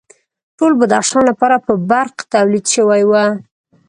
ټول 0.57 0.71
بدخشان 0.79 1.23
لپاره 1.31 1.55
به 1.65 1.73
برق 1.89 2.15
تولید 2.33 2.65
شوی 2.73 3.03
و 3.09 3.13